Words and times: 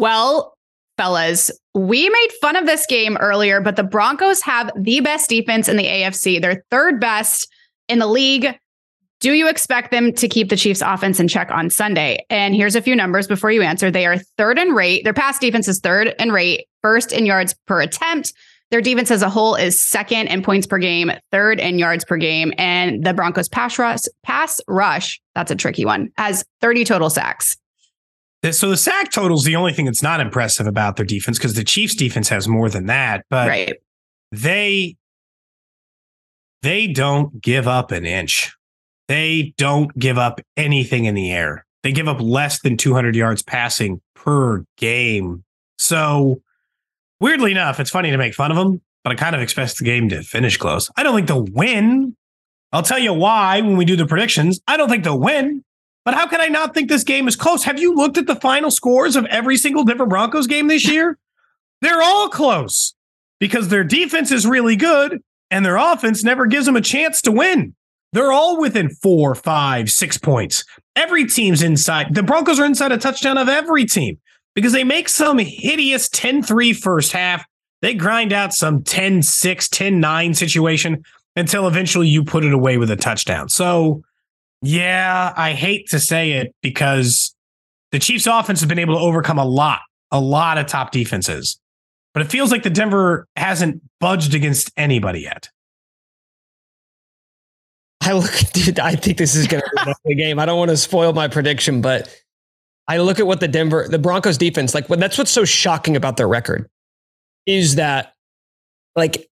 Well, 0.00 0.56
fellas, 0.96 1.50
we 1.74 2.08
made 2.08 2.28
fun 2.40 2.56
of 2.56 2.64
this 2.64 2.86
game 2.86 3.18
earlier, 3.18 3.60
but 3.60 3.76
the 3.76 3.82
Broncos 3.82 4.40
have 4.40 4.70
the 4.74 5.00
best 5.00 5.28
defense 5.28 5.68
in 5.68 5.76
the 5.76 5.84
AFC. 5.84 6.40
They're 6.40 6.64
third 6.70 6.98
best 6.98 7.46
in 7.86 7.98
the 7.98 8.06
league. 8.06 8.58
Do 9.20 9.34
you 9.34 9.46
expect 9.46 9.90
them 9.90 10.14
to 10.14 10.26
keep 10.26 10.48
the 10.48 10.56
Chiefs 10.56 10.80
offense 10.80 11.20
in 11.20 11.28
check 11.28 11.50
on 11.50 11.68
Sunday? 11.68 12.24
And 12.30 12.54
here's 12.54 12.76
a 12.76 12.80
few 12.80 12.96
numbers 12.96 13.26
before 13.26 13.50
you 13.50 13.60
answer. 13.60 13.90
They 13.90 14.06
are 14.06 14.16
third 14.38 14.58
in 14.58 14.70
rate. 14.70 15.04
Their 15.04 15.12
pass 15.12 15.38
defense 15.38 15.68
is 15.68 15.80
third 15.80 16.14
in 16.18 16.32
rate, 16.32 16.66
first 16.80 17.12
in 17.12 17.26
yards 17.26 17.54
per 17.66 17.82
attempt. 17.82 18.32
Their 18.70 18.80
defense 18.80 19.10
as 19.10 19.20
a 19.20 19.28
whole 19.28 19.54
is 19.54 19.78
second 19.78 20.28
in 20.28 20.42
points 20.42 20.66
per 20.66 20.78
game, 20.78 21.12
third 21.30 21.60
in 21.60 21.78
yards 21.78 22.06
per 22.06 22.16
game, 22.16 22.54
and 22.56 23.04
the 23.04 23.12
Broncos 23.12 23.50
pass 23.50 23.78
rush, 23.78 24.04
pass 24.22 24.62
rush, 24.66 25.20
that's 25.34 25.50
a 25.50 25.56
tricky 25.56 25.84
one, 25.84 26.08
has 26.16 26.42
30 26.62 26.86
total 26.86 27.10
sacks. 27.10 27.58
So 28.42 28.70
the 28.70 28.76
sack 28.76 29.10
total 29.10 29.36
is 29.36 29.44
the 29.44 29.56
only 29.56 29.72
thing 29.72 29.84
that's 29.84 30.02
not 30.02 30.20
impressive 30.20 30.66
about 30.66 30.96
their 30.96 31.04
defense 31.04 31.38
because 31.38 31.54
the 31.54 31.64
Chiefs 31.64 31.94
defense 31.94 32.28
has 32.30 32.48
more 32.48 32.70
than 32.70 32.86
that, 32.86 33.26
but 33.28 33.48
right. 33.48 33.76
they 34.32 34.96
they 36.62 36.86
don't 36.86 37.40
give 37.42 37.68
up 37.68 37.90
an 37.90 38.06
inch. 38.06 38.54
They 39.08 39.54
don't 39.58 39.96
give 39.98 40.18
up 40.18 40.40
anything 40.56 41.04
in 41.04 41.14
the 41.14 41.32
air. 41.32 41.66
They 41.82 41.92
give 41.92 42.08
up 42.08 42.20
less 42.20 42.60
than 42.60 42.76
200 42.76 43.14
yards 43.16 43.42
passing 43.42 44.00
per 44.14 44.64
game. 44.76 45.44
So 45.78 46.42
weirdly 47.20 47.50
enough, 47.50 47.80
it's 47.80 47.90
funny 47.90 48.10
to 48.10 48.18
make 48.18 48.34
fun 48.34 48.50
of 48.50 48.56
them, 48.56 48.80
but 49.04 49.12
I 49.12 49.16
kind 49.16 49.34
of 49.34 49.42
expect 49.42 49.78
the 49.78 49.84
game 49.84 50.08
to 50.10 50.22
finish 50.22 50.56
close. 50.56 50.90
I 50.96 51.02
don't 51.02 51.14
think 51.14 51.28
they'll 51.28 51.44
win. 51.44 52.16
I'll 52.72 52.82
tell 52.82 52.98
you 52.98 53.12
why 53.12 53.60
when 53.60 53.76
we 53.76 53.84
do 53.84 53.96
the 53.96 54.06
predictions. 54.06 54.60
I 54.68 54.76
don't 54.76 54.88
think 54.88 55.04
they'll 55.04 55.18
win. 55.18 55.64
But 56.04 56.14
how 56.14 56.26
can 56.26 56.40
I 56.40 56.48
not 56.48 56.74
think 56.74 56.88
this 56.88 57.04
game 57.04 57.28
is 57.28 57.36
close? 57.36 57.64
Have 57.64 57.78
you 57.78 57.94
looked 57.94 58.18
at 58.18 58.26
the 58.26 58.36
final 58.36 58.70
scores 58.70 59.16
of 59.16 59.26
every 59.26 59.56
single 59.56 59.84
Denver 59.84 60.06
Broncos 60.06 60.46
game 60.46 60.68
this 60.68 60.88
year? 60.88 61.18
They're 61.82 62.02
all 62.02 62.28
close 62.28 62.94
because 63.38 63.68
their 63.68 63.84
defense 63.84 64.30
is 64.30 64.46
really 64.46 64.76
good 64.76 65.22
and 65.50 65.64
their 65.64 65.76
offense 65.76 66.24
never 66.24 66.46
gives 66.46 66.66
them 66.66 66.76
a 66.76 66.80
chance 66.80 67.20
to 67.22 67.32
win. 67.32 67.74
They're 68.12 68.32
all 68.32 68.60
within 68.60 68.90
four, 68.90 69.34
five, 69.34 69.90
six 69.90 70.18
points. 70.18 70.64
Every 70.96 71.26
team's 71.26 71.62
inside. 71.62 72.14
The 72.14 72.22
Broncos 72.22 72.58
are 72.58 72.64
inside 72.64 72.92
a 72.92 72.98
touchdown 72.98 73.38
of 73.38 73.48
every 73.48 73.84
team 73.84 74.18
because 74.54 74.72
they 74.72 74.84
make 74.84 75.08
some 75.08 75.38
hideous 75.38 76.08
10 76.08 76.42
3 76.42 76.72
first 76.72 77.12
half. 77.12 77.46
They 77.82 77.94
grind 77.94 78.32
out 78.32 78.52
some 78.52 78.82
10 78.82 79.22
6, 79.22 79.68
10 79.68 80.00
9 80.00 80.34
situation 80.34 81.04
until 81.36 81.68
eventually 81.68 82.08
you 82.08 82.24
put 82.24 82.44
it 82.44 82.52
away 82.52 82.76
with 82.76 82.90
a 82.90 82.96
touchdown. 82.96 83.48
So, 83.48 84.02
yeah, 84.62 85.32
I 85.36 85.52
hate 85.52 85.88
to 85.90 86.00
say 86.00 86.32
it 86.32 86.54
because 86.62 87.34
the 87.92 87.98
Chiefs 87.98 88.26
offense 88.26 88.60
has 88.60 88.68
been 88.68 88.78
able 88.78 88.94
to 88.94 89.00
overcome 89.00 89.38
a 89.38 89.44
lot, 89.44 89.80
a 90.10 90.20
lot 90.20 90.58
of 90.58 90.66
top 90.66 90.92
defenses. 90.92 91.58
But 92.12 92.22
it 92.22 92.30
feels 92.30 92.50
like 92.50 92.62
the 92.62 92.70
Denver 92.70 93.26
hasn't 93.36 93.82
budged 94.00 94.34
against 94.34 94.70
anybody 94.76 95.20
yet. 95.20 95.48
I 98.02 98.12
look, 98.12 98.32
dude, 98.52 98.80
I 98.80 98.96
think 98.96 99.18
this 99.18 99.34
is 99.34 99.46
going 99.46 99.62
to 99.62 99.96
be 100.04 100.12
a 100.12 100.14
game. 100.16 100.38
I 100.38 100.46
don't 100.46 100.58
want 100.58 100.70
to 100.70 100.76
spoil 100.76 101.12
my 101.12 101.28
prediction, 101.28 101.80
but 101.80 102.14
I 102.88 102.98
look 102.98 103.20
at 103.20 103.26
what 103.26 103.40
the 103.40 103.48
Denver, 103.48 103.86
the 103.88 103.98
Broncos 103.98 104.36
defense, 104.36 104.74
like, 104.74 104.88
well, 104.88 104.98
that's 104.98 105.16
what's 105.16 105.30
so 105.30 105.44
shocking 105.44 105.96
about 105.96 106.16
their 106.16 106.28
record 106.28 106.68
is 107.46 107.76
that, 107.76 108.14
like, 108.96 109.28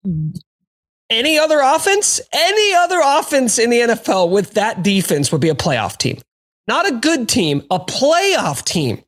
any 1.10 1.38
other 1.38 1.60
offense, 1.60 2.20
any 2.32 2.74
other 2.74 3.00
offense 3.02 3.58
in 3.58 3.70
the 3.70 3.80
NFL 3.80 4.30
with 4.30 4.54
that 4.54 4.82
defense 4.82 5.30
would 5.30 5.40
be 5.40 5.48
a 5.48 5.54
playoff 5.54 5.96
team. 5.96 6.18
Not 6.66 6.88
a 6.90 6.96
good 6.96 7.28
team, 7.28 7.62
a 7.70 7.78
playoff 7.78 8.64
team. 8.64 9.02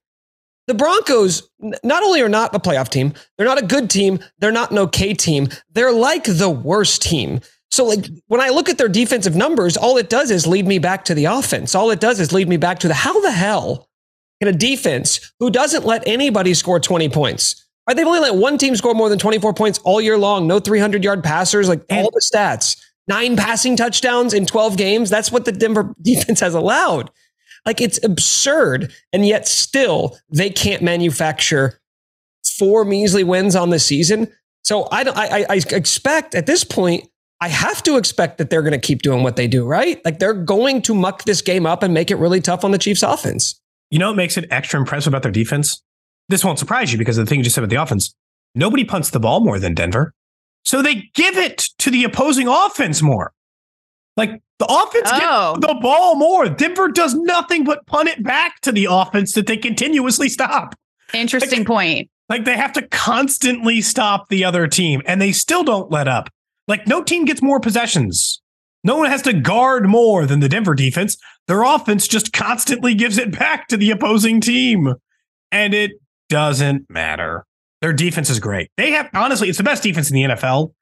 The 0.66 0.74
Broncos 0.74 1.48
not 1.60 2.02
only 2.02 2.20
are 2.22 2.28
not 2.28 2.54
a 2.54 2.58
playoff 2.58 2.88
team, 2.88 3.14
they're 3.36 3.46
not 3.46 3.62
a 3.62 3.66
good 3.66 3.88
team, 3.88 4.18
they're 4.38 4.52
not 4.52 4.72
an 4.72 4.78
okay 4.78 5.14
team, 5.14 5.48
they're 5.70 5.92
like 5.92 6.24
the 6.24 6.50
worst 6.50 7.02
team. 7.02 7.40
So, 7.70 7.84
like, 7.84 8.06
when 8.28 8.40
I 8.40 8.48
look 8.48 8.68
at 8.68 8.78
their 8.78 8.88
defensive 8.88 9.36
numbers, 9.36 9.76
all 9.76 9.96
it 9.96 10.08
does 10.08 10.30
is 10.30 10.46
lead 10.46 10.66
me 10.66 10.78
back 10.78 11.04
to 11.06 11.14
the 11.14 11.26
offense. 11.26 11.74
All 11.74 11.90
it 11.90 12.00
does 12.00 12.20
is 12.20 12.32
lead 12.32 12.48
me 12.48 12.56
back 12.56 12.78
to 12.80 12.88
the 12.88 12.94
how 12.94 13.20
the 13.20 13.30
hell 13.30 13.88
can 14.40 14.48
a 14.48 14.56
defense 14.56 15.32
who 15.40 15.50
doesn't 15.50 15.84
let 15.84 16.06
anybody 16.06 16.54
score 16.54 16.80
20 16.80 17.08
points, 17.08 17.65
Right, 17.86 17.96
they've 17.96 18.06
only 18.06 18.20
let 18.20 18.34
one 18.34 18.58
team 18.58 18.74
score 18.74 18.94
more 18.94 19.08
than 19.08 19.18
24 19.18 19.54
points 19.54 19.78
all 19.84 20.00
year 20.00 20.18
long. 20.18 20.46
No 20.46 20.58
300 20.58 21.04
yard 21.04 21.22
passers, 21.22 21.68
like 21.68 21.84
all 21.90 22.10
the 22.10 22.20
stats. 22.20 22.76
Nine 23.08 23.36
passing 23.36 23.76
touchdowns 23.76 24.34
in 24.34 24.46
12 24.46 24.76
games. 24.76 25.08
That's 25.08 25.30
what 25.30 25.44
the 25.44 25.52
Denver 25.52 25.94
defense 26.02 26.40
has 26.40 26.54
allowed. 26.54 27.10
Like 27.64 27.80
it's 27.80 28.02
absurd. 28.04 28.92
And 29.12 29.26
yet 29.26 29.46
still 29.46 30.18
they 30.30 30.50
can't 30.50 30.82
manufacture 30.82 31.80
four 32.58 32.84
measly 32.84 33.24
wins 33.24 33.54
on 33.54 33.70
the 33.70 33.78
season. 33.78 34.32
So 34.64 34.84
I, 34.90 35.02
I, 35.02 35.46
I 35.48 35.60
expect 35.70 36.34
at 36.34 36.46
this 36.46 36.64
point, 36.64 37.08
I 37.40 37.48
have 37.48 37.82
to 37.82 37.98
expect 37.98 38.38
that 38.38 38.50
they're 38.50 38.62
going 38.62 38.72
to 38.72 38.78
keep 38.78 39.02
doing 39.02 39.22
what 39.22 39.36
they 39.36 39.46
do, 39.46 39.66
right? 39.66 40.02
Like 40.04 40.18
they're 40.18 40.32
going 40.32 40.80
to 40.82 40.94
muck 40.94 41.24
this 41.24 41.42
game 41.42 41.66
up 41.66 41.82
and 41.82 41.92
make 41.92 42.10
it 42.10 42.16
really 42.16 42.40
tough 42.40 42.64
on 42.64 42.70
the 42.70 42.78
Chiefs 42.78 43.02
offense. 43.02 43.60
You 43.90 43.98
know 43.98 44.08
what 44.08 44.16
makes 44.16 44.36
it 44.36 44.46
extra 44.50 44.80
impressive 44.80 45.12
about 45.12 45.22
their 45.22 45.30
defense? 45.30 45.82
This 46.28 46.44
won't 46.44 46.58
surprise 46.58 46.92
you 46.92 46.98
because 46.98 47.18
of 47.18 47.24
the 47.24 47.28
thing 47.28 47.40
you 47.40 47.44
just 47.44 47.54
said 47.54 47.64
about 47.64 47.70
the 47.70 47.82
offense. 47.82 48.14
Nobody 48.54 48.84
punts 48.84 49.10
the 49.10 49.20
ball 49.20 49.40
more 49.40 49.58
than 49.58 49.74
Denver. 49.74 50.14
So 50.64 50.82
they 50.82 51.10
give 51.14 51.36
it 51.36 51.68
to 51.78 51.90
the 51.90 52.04
opposing 52.04 52.48
offense 52.48 53.02
more. 53.02 53.32
Like 54.16 54.42
the 54.58 54.66
offense 54.66 55.08
oh. 55.12 55.54
gets 55.54 55.66
the 55.66 55.78
ball 55.80 56.16
more. 56.16 56.48
Denver 56.48 56.88
does 56.88 57.14
nothing 57.14 57.64
but 57.64 57.86
punt 57.86 58.08
it 58.08 58.22
back 58.22 58.60
to 58.62 58.72
the 58.72 58.88
offense 58.90 59.32
that 59.34 59.46
they 59.46 59.56
continuously 59.56 60.28
stop. 60.28 60.74
Interesting 61.12 61.60
like, 61.60 61.66
point. 61.66 62.10
Like 62.28 62.44
they 62.44 62.56
have 62.56 62.72
to 62.72 62.82
constantly 62.88 63.80
stop 63.80 64.28
the 64.28 64.44
other 64.44 64.66
team 64.66 65.02
and 65.06 65.20
they 65.20 65.32
still 65.32 65.62
don't 65.62 65.90
let 65.90 66.08
up. 66.08 66.30
Like 66.66 66.86
no 66.86 67.02
team 67.02 67.26
gets 67.26 67.42
more 67.42 67.60
possessions. 67.60 68.40
No 68.82 68.96
one 68.96 69.10
has 69.10 69.22
to 69.22 69.32
guard 69.32 69.88
more 69.88 70.26
than 70.26 70.40
the 70.40 70.48
Denver 70.48 70.74
defense. 70.74 71.16
Their 71.46 71.62
offense 71.62 72.08
just 72.08 72.32
constantly 72.32 72.94
gives 72.94 73.18
it 73.18 73.36
back 73.36 73.68
to 73.68 73.76
the 73.76 73.90
opposing 73.90 74.40
team. 74.40 74.94
And 75.52 75.74
it 75.74 75.92
doesn't 76.28 76.88
matter. 76.90 77.46
Their 77.82 77.92
defense 77.92 78.30
is 78.30 78.40
great. 78.40 78.70
They 78.76 78.92
have 78.92 79.10
honestly, 79.14 79.48
it's 79.48 79.58
the 79.58 79.64
best 79.64 79.82
defense 79.82 80.10
in 80.10 80.14
the 80.14 80.22
NFL. 80.22 80.72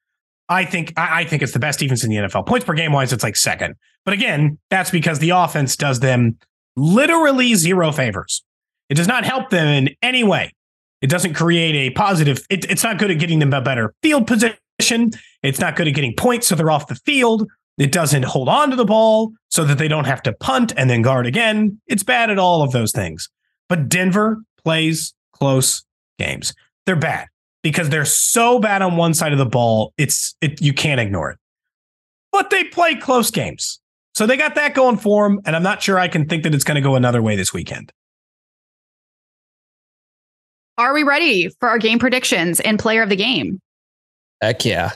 I 0.49 0.65
think 0.65 0.93
I, 0.97 1.21
I 1.21 1.25
think 1.25 1.43
it's 1.43 1.53
the 1.53 1.59
best 1.59 1.79
defense 1.79 2.05
in 2.05 2.11
the 2.11 2.17
NFL. 2.17 2.47
Points 2.47 2.65
per 2.65 2.75
game 2.75 2.93
wise, 2.93 3.13
it's 3.13 3.23
like 3.23 3.37
second. 3.37 3.75
But 4.05 4.15
again, 4.15 4.59
that's 4.71 4.91
because 4.91 5.19
the 5.19 5.31
offense 5.31 5.77
does 5.77 6.01
them 6.01 6.39
literally 6.77 7.55
zero 7.55 7.93
favors. 7.93 8.45
It 8.89 8.95
does 8.95 9.09
not 9.09 9.25
help 9.25 9.51
them 9.51 9.67
in 9.67 9.91
any 10.03 10.23
way. 10.23 10.53
It 11.01 11.11
doesn't 11.11 11.35
create 11.35 11.75
a 11.75 11.91
positive. 11.91 12.45
It, 12.51 12.71
it's 12.71 12.83
not 12.83 12.99
good 12.99 13.11
at 13.11 13.19
getting 13.19 13.39
them 13.39 13.53
a 13.53 13.61
better 13.61 13.95
field 14.03 14.27
position. 14.27 15.11
It's 15.43 15.61
not 15.61 15.77
good 15.77 15.89
at 15.89 15.95
getting 15.95 16.15
points 16.15 16.47
so 16.47 16.55
they're 16.55 16.71
off 16.71 16.87
the 16.87 16.95
field. 16.95 17.49
It 17.77 17.91
doesn't 17.93 18.25
hold 18.25 18.49
on 18.49 18.71
to 18.71 18.77
the 18.77 18.85
ball 18.85 19.33
so 19.49 19.65
that 19.65 19.79
they 19.79 19.89
don't 19.89 20.05
have 20.05 20.23
to 20.23 20.33
punt 20.33 20.73
and 20.77 20.89
then 20.89 21.03
guard 21.03 21.27
again. 21.27 21.81
It's 21.87 22.03
bad 22.03 22.31
at 22.31 22.39
all 22.39 22.63
of 22.63 22.73
those 22.73 22.93
things. 22.93 23.29
But 23.69 23.89
Denver 23.89 24.43
plays 24.63 25.15
close 25.39 25.85
games. 26.19 26.55
They're 26.87 26.97
bad 26.97 27.29
because 27.63 27.89
they're 27.89 28.05
so 28.05 28.59
bad 28.59 28.83
on 28.83 28.97
one 28.97 29.15
side 29.15 29.33
of 29.33 29.39
the 29.39 29.47
ball. 29.47 29.93
It's 29.97 30.35
it, 30.41 30.61
you 30.61 30.73
can't 30.73 31.01
ignore 31.01 31.31
it. 31.31 31.39
But 32.33 32.51
they 32.51 32.65
play 32.65 32.95
close 32.97 33.31
games. 33.31 33.81
So 34.15 34.27
they 34.27 34.37
got 34.37 34.55
that 34.55 34.75
going 34.75 34.97
for 34.97 35.29
them. 35.29 35.41
And 35.45 35.57
I'm 35.57 35.63
not 35.63 35.83
sure 35.83 35.99
I 35.99 36.09
can 36.09 36.29
think 36.29 36.45
that 36.45 36.55
it's 36.55 36.65
going 36.65 36.77
to 36.77 36.81
go 36.81 36.95
another 36.95 37.23
way 37.23 37.37
this 37.37 37.53
weekend. 37.53 37.93
Are 40.77 40.93
we 40.93 41.05
ready 41.05 41.49
for 41.61 41.69
our 41.69 41.79
game 41.79 41.99
predictions 41.99 42.61
and 42.61 42.79
player 42.79 43.03
of 43.03 43.09
the 43.09 43.17
game? 43.17 43.61
Heck 44.41 44.65
yeah. 44.65 44.93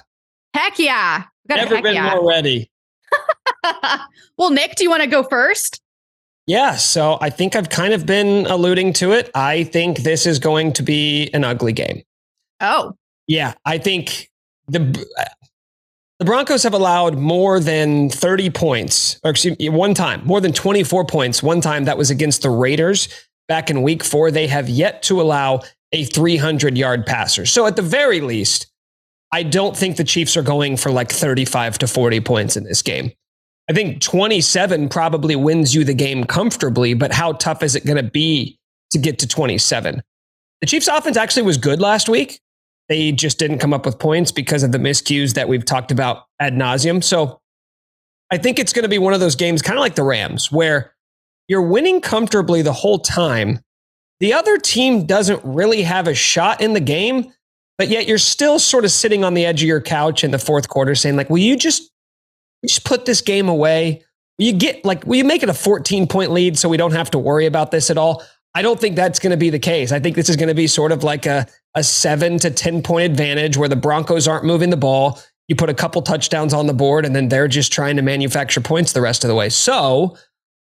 Heck 0.54 0.78
yeah. 0.78 1.24
Never 1.48 1.76
heck 1.76 1.84
been 1.84 1.94
yeah. 1.94 2.14
more 2.14 2.28
ready. 2.28 2.70
well, 4.36 4.50
Nick, 4.50 4.74
do 4.74 4.82
you 4.84 4.90
want 4.90 5.02
to 5.02 5.08
go 5.08 5.22
first? 5.22 5.80
Yeah, 6.48 6.76
so 6.76 7.18
I 7.20 7.28
think 7.28 7.54
I've 7.54 7.68
kind 7.68 7.92
of 7.92 8.06
been 8.06 8.46
alluding 8.46 8.94
to 8.94 9.12
it. 9.12 9.30
I 9.34 9.64
think 9.64 9.98
this 9.98 10.24
is 10.24 10.38
going 10.38 10.72
to 10.72 10.82
be 10.82 11.28
an 11.34 11.44
ugly 11.44 11.74
game. 11.74 12.02
Oh. 12.58 12.94
Yeah, 13.26 13.52
I 13.66 13.76
think 13.76 14.30
the 14.66 15.06
uh, 15.18 15.24
the 16.18 16.24
Broncos 16.24 16.62
have 16.62 16.72
allowed 16.72 17.18
more 17.18 17.60
than 17.60 18.08
30 18.08 18.48
points, 18.48 19.20
or 19.22 19.30
excuse 19.30 19.58
me, 19.58 19.68
one 19.68 19.92
time, 19.92 20.24
more 20.24 20.40
than 20.40 20.54
24 20.54 21.04
points 21.04 21.42
one 21.42 21.60
time 21.60 21.84
that 21.84 21.98
was 21.98 22.10
against 22.10 22.40
the 22.40 22.50
Raiders. 22.50 23.08
back 23.46 23.68
in 23.68 23.82
week 23.82 24.02
four, 24.02 24.30
they 24.30 24.46
have 24.46 24.70
yet 24.70 25.02
to 25.02 25.20
allow 25.20 25.60
a 25.92 26.04
300 26.06 26.78
yard 26.78 27.04
passer. 27.04 27.44
So 27.44 27.66
at 27.66 27.76
the 27.76 27.82
very 27.82 28.22
least, 28.22 28.72
I 29.32 29.42
don't 29.42 29.76
think 29.76 29.98
the 29.98 30.04
Chiefs 30.04 30.34
are 30.34 30.42
going 30.42 30.78
for 30.78 30.90
like 30.90 31.12
35 31.12 31.76
to 31.78 31.86
40 31.86 32.20
points 32.20 32.56
in 32.56 32.64
this 32.64 32.80
game. 32.80 33.12
I 33.70 33.74
think 33.74 34.00
27 34.00 34.88
probably 34.88 35.36
wins 35.36 35.74
you 35.74 35.84
the 35.84 35.94
game 35.94 36.24
comfortably, 36.24 36.94
but 36.94 37.12
how 37.12 37.32
tough 37.32 37.62
is 37.62 37.76
it 37.76 37.84
going 37.84 38.02
to 38.02 38.10
be 38.10 38.58
to 38.90 38.98
get 38.98 39.18
to 39.18 39.28
27? 39.28 40.02
The 40.60 40.66
Chiefs 40.66 40.88
offense 40.88 41.16
actually 41.16 41.42
was 41.42 41.58
good 41.58 41.80
last 41.80 42.08
week. 42.08 42.40
They 42.88 43.12
just 43.12 43.38
didn't 43.38 43.58
come 43.58 43.74
up 43.74 43.84
with 43.84 43.98
points 43.98 44.32
because 44.32 44.62
of 44.62 44.72
the 44.72 44.78
miscues 44.78 45.34
that 45.34 45.48
we've 45.48 45.64
talked 45.64 45.90
about 45.90 46.24
ad 46.40 46.54
nauseum. 46.54 47.04
So 47.04 47.40
I 48.30 48.38
think 48.38 48.58
it's 48.58 48.72
going 48.72 48.84
to 48.84 48.88
be 48.88 48.98
one 48.98 49.12
of 49.12 49.20
those 49.20 49.36
games, 49.36 49.60
kind 49.60 49.78
of 49.78 49.82
like 49.82 49.94
the 49.94 50.02
Rams, 50.02 50.50
where 50.50 50.94
you're 51.48 51.62
winning 51.62 52.00
comfortably 52.00 52.62
the 52.62 52.72
whole 52.72 52.98
time. 52.98 53.60
The 54.20 54.32
other 54.32 54.58
team 54.58 55.06
doesn't 55.06 55.40
really 55.44 55.82
have 55.82 56.08
a 56.08 56.14
shot 56.14 56.60
in 56.60 56.72
the 56.72 56.80
game, 56.80 57.32
but 57.76 57.88
yet 57.88 58.08
you're 58.08 58.18
still 58.18 58.58
sort 58.58 58.84
of 58.84 58.90
sitting 58.90 59.22
on 59.24 59.34
the 59.34 59.46
edge 59.46 59.62
of 59.62 59.68
your 59.68 59.80
couch 59.80 60.24
in 60.24 60.30
the 60.30 60.38
fourth 60.38 60.68
quarter 60.68 60.94
saying, 60.94 61.16
like, 61.16 61.30
will 61.30 61.38
you 61.38 61.56
just, 61.56 61.90
just 62.66 62.84
put 62.84 63.04
this 63.04 63.20
game 63.20 63.48
away? 63.48 64.02
Will 64.38 64.46
you 64.46 64.52
get 64.52 64.84
like, 64.84 65.06
will 65.06 65.16
you 65.16 65.24
make 65.24 65.42
it 65.42 65.48
a 65.48 65.54
14 65.54 66.06
point 66.06 66.30
lead 66.30 66.58
so 66.58 66.68
we 66.68 66.76
don't 66.76 66.92
have 66.92 67.10
to 67.12 67.18
worry 67.18 67.46
about 67.46 67.70
this 67.70 67.90
at 67.90 67.98
all? 67.98 68.22
I 68.54 68.62
don't 68.62 68.80
think 68.80 68.96
that's 68.96 69.18
going 69.18 69.30
to 69.30 69.36
be 69.36 69.50
the 69.50 69.58
case. 69.58 69.92
I 69.92 70.00
think 70.00 70.16
this 70.16 70.28
is 70.28 70.36
going 70.36 70.48
to 70.48 70.54
be 70.54 70.66
sort 70.66 70.90
of 70.90 71.04
like 71.04 71.26
a, 71.26 71.46
a 71.74 71.82
seven 71.84 72.38
to 72.38 72.50
10 72.50 72.82
point 72.82 73.10
advantage 73.10 73.56
where 73.56 73.68
the 73.68 73.76
Broncos 73.76 74.26
aren't 74.26 74.44
moving 74.44 74.70
the 74.70 74.76
ball. 74.76 75.20
You 75.48 75.56
put 75.56 75.70
a 75.70 75.74
couple 75.74 76.02
touchdowns 76.02 76.52
on 76.52 76.66
the 76.66 76.74
board 76.74 77.04
and 77.06 77.14
then 77.14 77.28
they're 77.28 77.48
just 77.48 77.72
trying 77.72 77.96
to 77.96 78.02
manufacture 78.02 78.60
points 78.60 78.92
the 78.92 79.00
rest 79.00 79.24
of 79.24 79.28
the 79.28 79.34
way. 79.34 79.48
So 79.48 80.16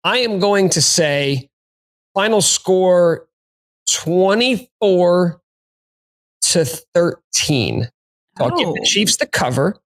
I 0.05 0.19
am 0.19 0.39
going 0.39 0.69
to 0.71 0.83
say 0.83 1.51
final 2.15 2.41
score 2.41 3.27
24 3.91 5.41
to 6.43 6.65
13. 6.65 7.89
So 8.39 8.45
I'll 8.45 8.57
give 8.57 8.69
the 8.69 8.81
Oh. 8.81 8.85
Chiefs 8.85 9.17
the 9.17 9.27
cover. 9.27 9.77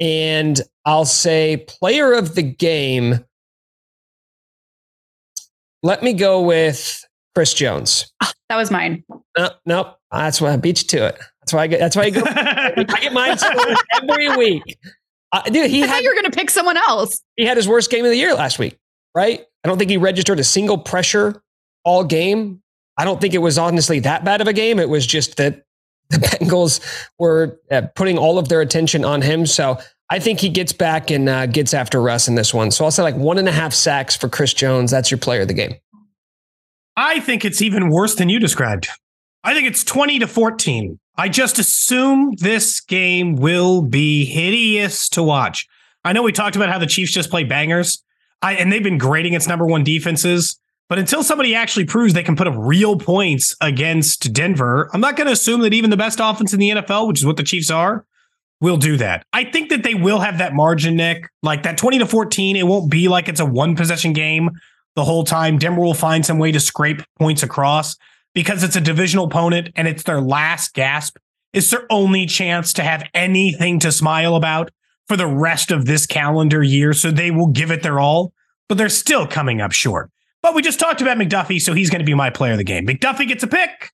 And 0.00 0.60
I'll 0.84 1.04
say 1.04 1.64
player 1.68 2.12
of 2.12 2.34
the 2.34 2.42
game. 2.42 3.24
Let 5.82 6.02
me 6.02 6.12
go 6.12 6.42
with 6.42 7.04
Chris 7.34 7.54
Jones. 7.54 8.12
That 8.48 8.56
was 8.56 8.70
mine. 8.70 9.04
No, 9.36 9.50
no, 9.64 9.94
that's 10.10 10.40
why 10.40 10.52
I 10.52 10.56
beat 10.56 10.82
you 10.82 10.88
to 10.98 11.06
it. 11.08 11.18
That's 11.40 11.52
why 11.52 11.62
I 11.62 11.66
get. 11.66 11.80
That's 11.80 11.96
why 11.96 12.04
I 12.04 12.10
go. 12.10 12.22
I 12.26 12.98
get 13.00 13.12
mine 13.12 13.36
every 14.02 14.36
week. 14.36 14.78
Uh, 15.32 15.42
dude, 15.42 15.70
he 15.70 15.82
I 15.82 15.86
thought 15.86 15.94
had 15.96 16.04
you 16.04 16.10
were 16.10 16.14
going 16.14 16.30
to 16.30 16.36
pick 16.36 16.50
someone 16.50 16.76
else. 16.76 17.20
he 17.36 17.44
had 17.44 17.56
his 17.56 17.68
worst 17.68 17.90
game 17.90 18.04
of 18.04 18.10
the 18.10 18.16
year 18.16 18.34
last 18.34 18.58
week, 18.58 18.78
right? 19.14 19.44
I 19.64 19.68
don't 19.68 19.78
think 19.78 19.90
he 19.90 19.96
registered 19.96 20.38
a 20.40 20.44
single 20.44 20.78
pressure 20.78 21.42
all 21.84 22.04
game. 22.04 22.62
I 22.96 23.04
don't 23.04 23.20
think 23.20 23.34
it 23.34 23.38
was 23.38 23.58
honestly 23.58 24.00
that 24.00 24.24
bad 24.24 24.40
of 24.40 24.48
a 24.48 24.52
game. 24.52 24.78
It 24.78 24.88
was 24.88 25.06
just 25.06 25.36
that 25.36 25.62
the 26.10 26.18
Bengals 26.18 26.80
were 27.18 27.58
uh, 27.70 27.82
putting 27.94 28.18
all 28.18 28.38
of 28.38 28.48
their 28.48 28.60
attention 28.60 29.04
on 29.04 29.22
him. 29.22 29.46
So 29.46 29.78
I 30.10 30.18
think 30.18 30.40
he 30.40 30.48
gets 30.48 30.72
back 30.72 31.10
and 31.10 31.28
uh, 31.28 31.46
gets 31.46 31.74
after 31.74 32.00
Russ 32.00 32.28
in 32.28 32.34
this 32.34 32.54
one. 32.54 32.70
So 32.70 32.84
I'll 32.84 32.90
say 32.90 33.02
like 33.02 33.16
one 33.16 33.38
and 33.38 33.48
a 33.48 33.52
half 33.52 33.74
sacks 33.74 34.16
for 34.16 34.28
Chris 34.28 34.54
Jones. 34.54 34.90
That's 34.90 35.10
your 35.10 35.18
player 35.18 35.42
of 35.42 35.48
the 35.48 35.54
game. 35.54 35.74
I 36.96 37.20
think 37.20 37.44
it's 37.44 37.60
even 37.60 37.90
worse 37.90 38.14
than 38.14 38.28
you 38.28 38.38
described. 38.38 38.88
I 39.44 39.54
think 39.54 39.66
it's 39.68 39.84
20 39.84 40.20
to 40.20 40.26
14. 40.26 40.98
I 41.18 41.28
just 41.28 41.58
assume 41.58 42.34
this 42.38 42.80
game 42.80 43.36
will 43.36 43.82
be 43.82 44.24
hideous 44.24 45.08
to 45.10 45.22
watch. 45.22 45.66
I 46.04 46.12
know 46.12 46.22
we 46.22 46.32
talked 46.32 46.56
about 46.56 46.68
how 46.68 46.78
the 46.78 46.86
Chiefs 46.86 47.12
just 47.12 47.30
play 47.30 47.44
bangers, 47.44 48.02
I, 48.42 48.54
and 48.54 48.72
they've 48.72 48.82
been 48.82 48.98
grading 48.98 49.34
its 49.34 49.48
number 49.48 49.66
one 49.66 49.82
defenses. 49.82 50.58
But 50.88 50.98
until 50.98 51.22
somebody 51.24 51.54
actually 51.54 51.86
proves 51.86 52.14
they 52.14 52.22
can 52.22 52.36
put 52.36 52.46
up 52.46 52.54
real 52.56 52.96
points 52.96 53.56
against 53.60 54.32
Denver, 54.32 54.88
I'm 54.92 55.00
not 55.00 55.16
going 55.16 55.26
to 55.26 55.32
assume 55.32 55.60
that 55.62 55.74
even 55.74 55.90
the 55.90 55.96
best 55.96 56.20
offense 56.22 56.52
in 56.52 56.60
the 56.60 56.70
NFL, 56.70 57.08
which 57.08 57.18
is 57.18 57.26
what 57.26 57.36
the 57.36 57.42
Chiefs 57.42 57.70
are, 57.70 58.04
will 58.60 58.76
do 58.76 58.96
that. 58.96 59.24
I 59.32 59.44
think 59.44 59.70
that 59.70 59.82
they 59.82 59.94
will 59.94 60.20
have 60.20 60.38
that 60.38 60.54
margin, 60.54 60.96
Nick. 60.96 61.28
Like 61.42 61.64
that 61.64 61.76
20 61.76 61.98
to 61.98 62.06
14, 62.06 62.56
it 62.56 62.66
won't 62.66 62.90
be 62.90 63.08
like 63.08 63.28
it's 63.28 63.40
a 63.40 63.46
one 63.46 63.74
possession 63.74 64.12
game 64.12 64.50
the 64.94 65.04
whole 65.04 65.24
time. 65.24 65.58
Denver 65.58 65.80
will 65.80 65.94
find 65.94 66.24
some 66.24 66.38
way 66.38 66.52
to 66.52 66.60
scrape 66.60 67.02
points 67.18 67.42
across 67.42 67.96
because 68.34 68.62
it's 68.62 68.76
a 68.76 68.80
divisional 68.80 69.26
opponent 69.26 69.70
and 69.76 69.88
it's 69.88 70.04
their 70.04 70.20
last 70.20 70.72
gasp. 70.74 71.16
It's 71.52 71.70
their 71.70 71.86
only 71.90 72.26
chance 72.26 72.72
to 72.74 72.82
have 72.82 73.08
anything 73.12 73.78
to 73.80 73.90
smile 73.90 74.36
about 74.36 74.70
for 75.08 75.16
the 75.16 75.26
rest 75.26 75.70
of 75.70 75.86
this 75.86 76.06
calendar 76.06 76.62
year. 76.62 76.92
So 76.92 77.10
they 77.10 77.30
will 77.30 77.46
give 77.48 77.70
it 77.70 77.82
their 77.82 77.98
all, 77.98 78.32
but 78.68 78.78
they're 78.78 78.88
still 78.88 79.26
coming 79.26 79.60
up 79.60 79.72
short. 79.72 80.10
But 80.46 80.54
we 80.54 80.62
just 80.62 80.78
talked 80.78 81.00
about 81.00 81.18
McDuffie, 81.18 81.60
so 81.60 81.74
he's 81.74 81.90
going 81.90 81.98
to 81.98 82.04
be 82.04 82.14
my 82.14 82.30
player 82.30 82.52
of 82.52 82.58
the 82.58 82.62
game. 82.62 82.86
McDuffie 82.86 83.26
gets 83.26 83.42
a 83.42 83.48
pick. 83.48 83.90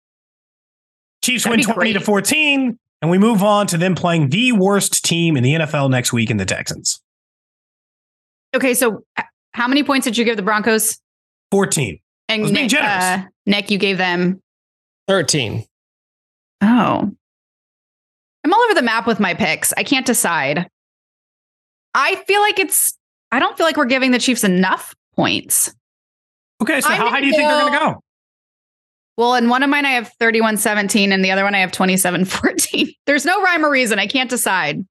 Chiefs 1.25 1.45
That'd 1.45 1.61
win 1.61 1.67
be 1.67 1.73
20 1.73 1.93
to 1.95 2.01
14, 2.01 2.79
and 3.01 3.11
we 3.11 3.17
move 3.17 3.43
on 3.43 3.67
to 3.69 3.79
them 3.79 3.95
playing 3.95 4.29
the 4.29 4.53
worst 4.53 5.03
team 5.03 5.39
in 5.39 5.45
the 5.45 5.55
NFL 5.55 5.89
next 5.89 6.13
week 6.13 6.31
in 6.31 6.37
the 6.37 6.45
Texans. 6.45 7.01
Okay, 8.55 8.75
so 8.75 9.03
how 9.55 9.67
many 9.67 9.83
points 9.83 10.05
did 10.05 10.19
you 10.19 10.27
give 10.27 10.37
the 10.37 10.43
Broncos? 10.43 10.99
14. 11.53 11.99
And 12.29 12.43
being 12.43 12.53
Nick, 12.53 12.69
generous. 12.69 13.03
uh, 13.03 13.23
Nick, 13.47 13.71
you 13.71 13.79
gave 13.79 13.97
them. 13.97 14.39
13. 15.09 15.65
Oh, 16.61 17.11
I'm 18.45 18.53
all 18.53 18.61
over 18.61 18.75
the 18.75 18.83
map 18.83 19.07
with 19.07 19.21
my 19.21 19.33
picks. 19.33 19.73
I 19.79 19.85
can't 19.85 20.05
decide. 20.05 20.69
I 21.95 22.17
feel 22.27 22.43
like 22.43 22.59
it's. 22.59 22.93
I 23.31 23.39
don't 23.39 23.57
feel 23.57 23.65
like 23.65 23.79
we're 23.79 23.87
giving 23.87 24.11
the 24.11 24.19
Chiefs 24.19 24.45
enough 24.45 24.95
points. 25.17 25.73
Okay, 26.63 26.81
so 26.81 26.91
I'm 26.91 26.97
how 26.97 27.11
high 27.11 27.21
do 27.21 27.27
you 27.27 27.33
think 27.35 27.49
they're 27.49 27.61
going 27.61 27.73
to 27.73 27.79
go? 27.79 28.03
Well, 29.17 29.35
in 29.35 29.49
one 29.49 29.63
of 29.63 29.69
mine, 29.69 29.85
I 29.85 29.91
have 29.91 30.13
31 30.19 30.57
17, 30.57 31.13
and 31.13 31.25
the 31.25 31.33
other 31.33 31.45
one, 31.45 31.55
I 31.55 31.59
have 31.59 31.73
27 31.73 32.25
14. 32.25 32.93
There's 33.07 33.25
no 33.25 33.43
rhyme 33.43 33.65
or 33.65 33.71
reason. 33.71 33.99
I 33.99 34.07
can't 34.07 34.31
decide. 34.31 34.87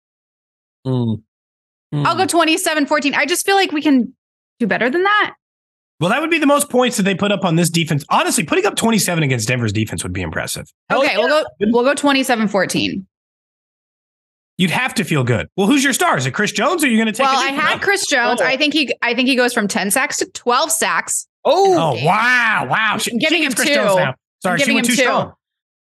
Mm. 0.85 1.21
I'll 1.93 2.17
go 2.17 2.25
27 2.25 2.85
14. 2.85 3.15
I 3.15 3.25
just 3.25 3.45
feel 3.45 3.55
like 3.55 3.71
we 3.71 3.81
can 3.81 4.13
do 4.59 4.67
better 4.67 4.89
than 4.89 5.03
that. 5.03 5.33
Well, 5.99 6.09
that 6.09 6.19
would 6.19 6.31
be 6.31 6.39
the 6.39 6.47
most 6.47 6.69
points 6.69 6.97
that 6.97 7.03
they 7.03 7.15
put 7.15 7.31
up 7.31 7.45
on 7.45 7.55
this 7.55 7.69
defense. 7.69 8.03
Honestly, 8.09 8.43
putting 8.43 8.65
up 8.65 8.75
27 8.75 9.23
against 9.23 9.47
Denver's 9.47 9.71
defense 9.71 10.03
would 10.03 10.13
be 10.13 10.21
impressive. 10.21 10.71
Hell 10.89 11.03
okay, 11.03 11.11
yeah. 11.13 11.17
we'll 11.19 11.27
go 11.27 11.45
we'll 11.71 11.83
go 11.83 11.93
27 11.93 12.47
14. 12.47 13.07
You'd 14.57 14.71
have 14.71 14.93
to 14.95 15.03
feel 15.03 15.23
good. 15.23 15.47
Well, 15.55 15.67
who's 15.67 15.83
your 15.83 15.93
star? 15.93 16.17
Is 16.17 16.25
it 16.25 16.31
Chris 16.31 16.51
Jones 16.51 16.83
or 16.83 16.87
are 16.87 16.89
you 16.89 16.97
going 16.97 17.07
to 17.07 17.13
take 17.13 17.25
Well, 17.25 17.39
I 17.39 17.51
had? 17.51 17.81
Chris 17.81 18.05
Jones. 18.05 18.41
Oh. 18.41 18.45
I 18.45 18.57
think 18.57 18.73
he 18.73 18.93
I 19.01 19.13
think 19.13 19.27
he 19.27 19.35
goes 19.35 19.53
from 19.53 19.67
10 19.67 19.91
sacks 19.91 20.17
to 20.17 20.25
12 20.25 20.71
sacks. 20.71 21.27
Oh, 21.45 21.95
Oh, 21.97 22.05
wow. 22.05 22.67
Wow. 22.69 22.97
She, 22.97 23.11
I'm 23.11 23.17
giving 23.17 23.39
she 23.39 23.45
him 23.45 23.53
Chris 23.53 23.67
two. 23.69 23.75
Now. 23.75 24.15
Sorry, 24.43 24.53
I'm 24.53 24.57
she 24.59 24.65
giving 24.65 24.75
went 24.75 24.87
him 24.87 24.91
too 24.91 24.95
two. 24.97 25.01
strong. 25.03 25.33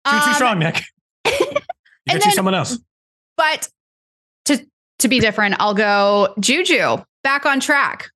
She 0.07 0.13
went 0.13 0.23
too 0.23 0.29
Um, 0.29 0.35
strong, 0.35 0.59
Nick. 0.59 0.81
You 2.07 2.13
and 2.13 2.19
got 2.19 2.25
you 2.25 2.31
someone 2.31 2.55
else. 2.55 2.79
But 3.37 3.69
to 4.45 4.65
to 4.99 5.07
be 5.07 5.19
different, 5.19 5.55
I'll 5.59 5.75
go 5.75 6.33
Juju 6.39 6.97
back 7.23 7.45
on 7.45 7.59
track. 7.59 8.09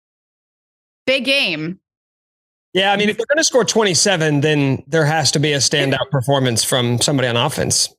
Big 1.06 1.24
game. 1.24 1.80
Yeah, 2.74 2.92
I 2.92 2.98
mean, 2.98 3.10
if 3.10 3.18
they're 3.18 3.28
going 3.28 3.38
to 3.38 3.44
score 3.44 3.64
27, 3.64 4.42
then 4.42 4.84
there 4.88 5.06
has 5.06 5.32
to 5.34 5.40
be 5.40 5.54
a 5.54 5.58
standout 5.60 6.10
performance 6.10 6.64
from 6.64 7.00
somebody 7.00 7.28
on 7.28 7.38
offense 7.38 7.94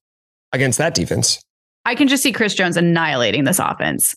against 0.52 0.76
that 0.78 0.94
defense. 0.94 1.40
I 1.84 1.94
can 1.94 2.08
just 2.08 2.22
see 2.24 2.32
Chris 2.32 2.52
Jones 2.52 2.76
annihilating 2.76 3.44
this 3.44 3.60
offense. 3.60 4.16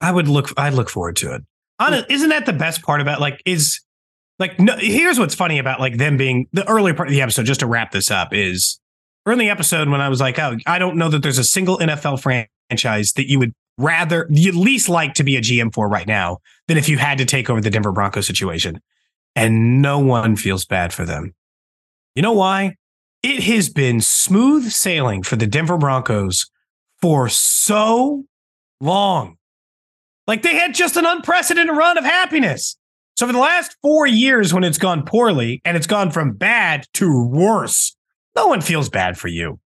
I 0.00 0.10
would 0.10 0.26
look. 0.26 0.50
I'd 0.58 0.74
look 0.74 0.90
forward 0.90 1.14
to 1.16 1.34
it. 1.36 1.42
Honest, 1.78 2.06
isn't 2.10 2.30
that 2.30 2.46
the 2.46 2.52
best 2.52 2.82
part 2.82 3.00
about 3.00 3.20
like 3.20 3.40
is 3.46 3.80
like 4.38 4.58
no? 4.60 4.76
Here's 4.78 5.18
what's 5.18 5.34
funny 5.34 5.58
about 5.58 5.80
like 5.80 5.96
them 5.96 6.16
being 6.16 6.46
the 6.52 6.68
earlier 6.68 6.94
part 6.94 7.08
of 7.08 7.12
the 7.12 7.22
episode. 7.22 7.46
Just 7.46 7.60
to 7.60 7.66
wrap 7.66 7.90
this 7.90 8.10
up, 8.10 8.32
is 8.32 8.80
early 9.26 9.34
in 9.34 9.38
the 9.46 9.50
episode 9.50 9.88
when 9.88 10.00
I 10.00 10.08
was 10.08 10.20
like, 10.20 10.38
oh, 10.38 10.56
I 10.66 10.78
don't 10.78 10.96
know 10.96 11.08
that 11.08 11.22
there's 11.22 11.38
a 11.38 11.44
single 11.44 11.78
NFL 11.78 12.20
franchise 12.20 13.12
that 13.12 13.28
you 13.28 13.38
would 13.38 13.52
rather 13.76 14.26
you'd 14.30 14.54
least 14.54 14.88
like 14.88 15.14
to 15.14 15.24
be 15.24 15.36
a 15.36 15.40
GM 15.40 15.72
for 15.72 15.88
right 15.88 16.06
now 16.06 16.38
than 16.66 16.76
if 16.76 16.88
you 16.88 16.98
had 16.98 17.18
to 17.18 17.24
take 17.24 17.48
over 17.50 17.60
the 17.60 17.70
Denver 17.70 17.92
Broncos 17.92 18.26
situation, 18.26 18.80
and 19.36 19.82
no 19.82 19.98
one 19.98 20.36
feels 20.36 20.64
bad 20.64 20.92
for 20.92 21.04
them. 21.04 21.34
You 22.14 22.22
know 22.22 22.32
why? 22.32 22.76
It 23.22 23.42
has 23.44 23.68
been 23.68 24.00
smooth 24.00 24.70
sailing 24.70 25.22
for 25.22 25.36
the 25.36 25.46
Denver 25.46 25.76
Broncos 25.76 26.48
for 27.00 27.28
so 27.28 28.24
long. 28.80 29.36
Like 30.26 30.42
they 30.42 30.54
had 30.54 30.74
just 30.74 30.96
an 30.96 31.06
unprecedented 31.06 31.76
run 31.76 31.98
of 31.98 32.04
happiness. 32.04 32.76
So 33.18 33.26
for 33.26 33.32
the 33.32 33.40
last 33.40 33.76
four 33.82 34.06
years, 34.06 34.54
when 34.54 34.62
it's 34.62 34.78
gone 34.78 35.04
poorly 35.04 35.60
and 35.64 35.76
it's 35.76 35.88
gone 35.88 36.12
from 36.12 36.34
bad 36.34 36.86
to 36.94 37.26
worse, 37.26 37.96
no 38.36 38.46
one 38.46 38.60
feels 38.60 38.88
bad 38.88 39.18
for 39.18 39.26
you. 39.26 39.58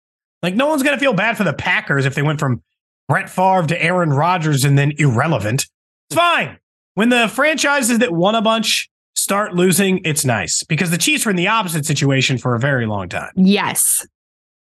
Like 0.40 0.54
no 0.54 0.68
one's 0.68 0.84
gonna 0.84 1.00
feel 1.00 1.14
bad 1.14 1.36
for 1.36 1.42
the 1.42 1.52
Packers 1.52 2.06
if 2.06 2.14
they 2.14 2.22
went 2.22 2.38
from 2.38 2.62
Brett 3.08 3.28
Favre 3.28 3.66
to 3.66 3.82
Aaron 3.82 4.10
Rodgers 4.10 4.64
and 4.64 4.78
then 4.78 4.92
irrelevant. 4.98 5.66
It's 6.08 6.16
fine. 6.16 6.58
When 6.94 7.08
the 7.08 7.26
franchises 7.26 7.98
that 7.98 8.12
won 8.12 8.36
a 8.36 8.40
bunch 8.40 8.88
start 9.16 9.52
losing, 9.52 10.00
it's 10.04 10.24
nice 10.24 10.62
because 10.62 10.92
the 10.92 10.98
Chiefs 10.98 11.26
were 11.26 11.30
in 11.30 11.36
the 11.36 11.48
opposite 11.48 11.84
situation 11.84 12.38
for 12.38 12.54
a 12.54 12.60
very 12.60 12.86
long 12.86 13.08
time. 13.08 13.32
Yes. 13.34 14.06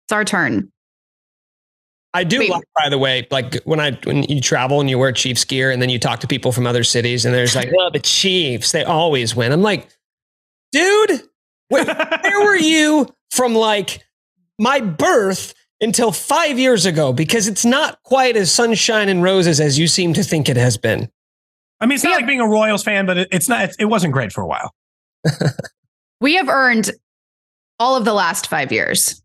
It's 0.05 0.13
our 0.13 0.23
turn. 0.23 0.71
I 2.15 2.23
do 2.23 2.39
Wait. 2.39 2.49
like, 2.49 2.63
by 2.81 2.89
the 2.89 2.97
way, 2.97 3.27
like 3.29 3.61
when 3.65 3.79
I 3.79 3.91
when 4.03 4.23
you 4.23 4.39
travel 4.41 4.79
and 4.79 4.89
you 4.89 4.97
wear 4.97 5.11
Chiefs 5.11 5.43
gear 5.43 5.69
and 5.71 5.81
then 5.81 5.89
you 5.89 5.99
talk 5.99 6.19
to 6.21 6.27
people 6.27 6.51
from 6.51 6.65
other 6.65 6.83
cities 6.83 7.25
and 7.25 7.33
there's 7.35 7.55
like, 7.55 7.71
well, 7.75 7.91
the 7.91 7.99
Chiefs, 7.99 8.71
they 8.71 8.83
always 8.83 9.35
win. 9.35 9.51
I'm 9.51 9.61
like, 9.61 9.89
dude, 10.71 11.21
Where, 11.69 11.85
where 11.85 12.43
were 12.45 12.55
you 12.57 13.07
from 13.31 13.53
like 13.53 14.03
my 14.57 14.79
birth 14.79 15.53
until 15.81 16.11
five 16.11 16.57
years 16.57 16.85
ago? 16.85 17.11
Because 17.13 17.47
it's 17.47 17.65
not 17.65 18.01
quite 18.03 18.37
as 18.37 18.51
sunshine 18.51 19.09
and 19.09 19.21
roses 19.21 19.59
as 19.59 19.77
you 19.77 19.87
seem 19.87 20.13
to 20.13 20.23
think 20.23 20.47
it 20.49 20.57
has 20.57 20.77
been. 20.77 21.09
I 21.81 21.85
mean, 21.85 21.95
it's 21.95 22.03
not 22.05 22.11
Yeah. 22.11 22.15
like 22.17 22.27
being 22.27 22.39
a 22.41 22.47
Royals 22.47 22.83
fan, 22.83 23.05
but 23.05 23.17
it, 23.17 23.27
it's 23.31 23.49
not. 23.49 23.65
It, 23.65 23.75
it 23.79 23.85
wasn't 23.85 24.13
great 24.13 24.31
for 24.31 24.41
a 24.41 24.47
while. 24.47 24.73
We 26.21 26.35
have 26.35 26.47
earned 26.47 26.91
all 27.77 27.97
of 27.97 28.05
the 28.05 28.13
last 28.13 28.47
five 28.47 28.71
years. 28.71 29.21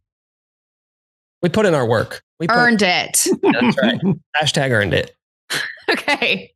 We 1.40 1.48
put 1.48 1.64
in 1.64 1.72
our 1.74 1.86
work. 1.86 2.22
We 2.40 2.48
put, 2.48 2.56
Earned 2.56 2.82
it. 2.82 3.26
That's 3.42 3.76
right. 3.80 4.00
Hashtag 4.42 4.70
earned 4.70 4.94
it. 4.94 5.14
Okay. 5.90 6.52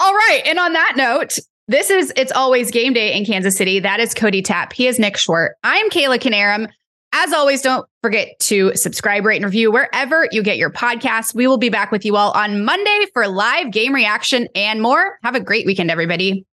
All 0.00 0.12
right. 0.12 0.42
And 0.46 0.58
on 0.58 0.72
that 0.72 0.94
note, 0.96 1.38
this 1.68 1.90
is 1.90 2.12
It's 2.16 2.32
Always 2.32 2.72
Game 2.72 2.92
Day 2.92 3.16
in 3.16 3.24
Kansas 3.24 3.56
City. 3.56 3.78
That 3.78 4.00
is 4.00 4.14
Cody 4.14 4.42
Tapp. 4.42 4.72
He 4.72 4.88
is 4.88 4.98
Nick 4.98 5.14
Schwart. 5.14 5.50
I'm 5.62 5.88
Kayla 5.90 6.18
Canarum. 6.18 6.68
As 7.12 7.32
always, 7.32 7.62
don't 7.62 7.86
forget 8.02 8.36
to 8.40 8.74
subscribe, 8.74 9.24
rate, 9.24 9.36
and 9.36 9.44
review 9.44 9.70
wherever 9.70 10.26
you 10.32 10.42
get 10.42 10.58
your 10.58 10.70
podcasts. 10.70 11.32
We 11.32 11.46
will 11.46 11.58
be 11.58 11.68
back 11.68 11.92
with 11.92 12.04
you 12.04 12.16
all 12.16 12.32
on 12.32 12.64
Monday 12.64 13.06
for 13.12 13.28
live 13.28 13.70
game 13.70 13.94
reaction 13.94 14.48
and 14.56 14.82
more. 14.82 15.20
Have 15.22 15.36
a 15.36 15.40
great 15.40 15.64
weekend, 15.64 15.92
everybody. 15.92 16.44